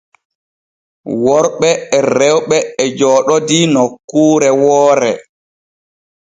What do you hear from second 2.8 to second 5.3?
e jooɗodii nokkure woore.